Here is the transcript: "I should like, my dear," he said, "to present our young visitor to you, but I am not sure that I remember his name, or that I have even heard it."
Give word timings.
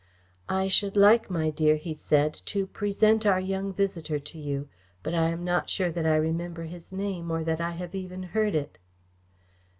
"I 0.49 0.67
should 0.67 0.97
like, 0.97 1.29
my 1.29 1.51
dear," 1.51 1.75
he 1.75 1.93
said, 1.93 2.33
"to 2.45 2.65
present 2.65 3.23
our 3.23 3.39
young 3.39 3.71
visitor 3.71 4.17
to 4.17 4.39
you, 4.39 4.67
but 5.03 5.13
I 5.13 5.29
am 5.29 5.43
not 5.43 5.69
sure 5.69 5.91
that 5.91 6.07
I 6.07 6.15
remember 6.15 6.63
his 6.63 6.91
name, 6.91 7.29
or 7.29 7.43
that 7.43 7.61
I 7.61 7.73
have 7.73 7.93
even 7.93 8.23
heard 8.23 8.55
it." 8.55 8.79